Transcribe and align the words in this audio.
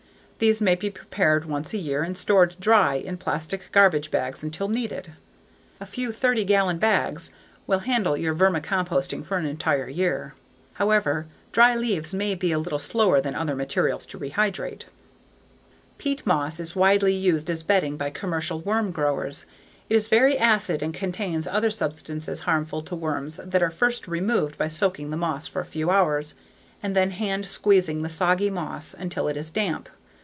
These 0.43 0.59
may 0.59 0.73
be 0.73 0.89
prepared 0.89 1.45
once 1.45 1.71
a 1.71 1.77
year 1.77 2.01
and 2.01 2.17
stored 2.17 2.55
dry 2.59 2.95
in 2.95 3.17
plastic 3.17 3.71
garbage 3.71 4.09
bags 4.09 4.43
until 4.43 4.67
needed. 4.69 5.13
A 5.79 5.85
few 5.85 6.11
30 6.11 6.45
gallon 6.45 6.79
bags 6.79 7.31
will 7.67 7.77
handle 7.85 8.17
your 8.17 8.33
vermicomposting 8.33 9.23
for 9.23 9.37
an 9.37 9.45
entire 9.45 9.87
year. 9.87 10.33
However, 10.73 11.27
dry 11.51 11.75
leaves 11.75 12.11
may 12.11 12.33
be 12.33 12.51
a 12.51 12.57
little 12.57 12.79
slower 12.79 13.21
than 13.21 13.35
other 13.35 13.55
materials 13.55 14.03
to 14.07 14.17
rehydrate. 14.17 14.85
Peat 15.99 16.25
moss 16.25 16.59
is 16.59 16.75
widely 16.75 17.13
used 17.13 17.47
as 17.51 17.61
bedding 17.61 17.95
by 17.95 18.09
commercial 18.09 18.61
worm 18.61 18.89
growers. 18.89 19.45
It 19.91 19.95
is 19.95 20.07
very 20.07 20.39
acid 20.39 20.81
and 20.81 20.91
contains 20.91 21.47
other 21.47 21.69
substances 21.69 22.39
harmful 22.39 22.81
to 22.81 22.95
worms 22.95 23.39
that 23.45 23.61
are 23.61 23.69
first 23.69 24.07
removed 24.07 24.57
by 24.57 24.69
soaking 24.69 25.11
the 25.11 25.17
moss 25.17 25.45
for 25.47 25.59
a 25.59 25.65
few 25.65 25.91
hours 25.91 26.33
and 26.81 26.95
then 26.95 27.11
hand 27.11 27.45
squeezing 27.45 28.01
the 28.01 28.09
soggy 28.09 28.49
moss 28.49 28.95
until 28.95 29.27
it 29.27 29.37
is 29.37 29.51
damp. 29.51 29.87